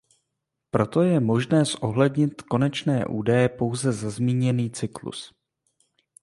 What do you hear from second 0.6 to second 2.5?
Proto je možné zohlednit